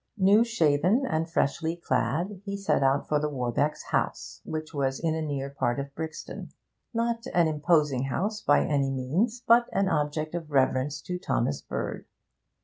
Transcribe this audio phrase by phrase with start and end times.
[0.17, 5.13] New shaven and freshly clad, he set out for the Warbecks' house, which was in
[5.13, 6.49] a near part of Brixton.
[6.91, 12.07] Not an imposing house by any means, but an object of reverence to Thomas Bird.